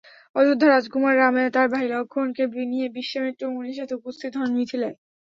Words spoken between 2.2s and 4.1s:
কে নিয়ে বিশ্বামিত্র মুনির সাথে